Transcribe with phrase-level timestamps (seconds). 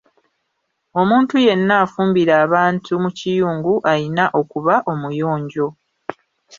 [1.01, 5.67] Omuntu yenna afumbira abantu mu kiyungu ayina okuba omuyonjo.